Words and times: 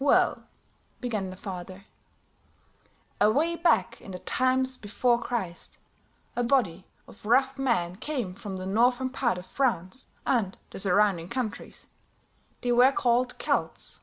"Well," 0.00 0.42
began 1.00 1.30
the 1.30 1.36
father, 1.36 1.84
"away 3.20 3.54
back 3.54 4.00
in 4.00 4.10
the 4.10 4.18
times 4.18 4.76
before 4.76 5.22
Christ, 5.22 5.78
a 6.34 6.42
body 6.42 6.84
of 7.06 7.24
rough 7.24 7.56
men 7.56 7.94
came 7.94 8.34
from 8.34 8.56
the 8.56 8.66
northern 8.66 9.10
part 9.10 9.38
of 9.38 9.46
France 9.46 10.08
and 10.26 10.58
the 10.72 10.80
surrounding 10.80 11.28
countries. 11.28 11.86
They 12.62 12.72
were 12.72 12.90
called 12.90 13.38
Celts. 13.38 14.00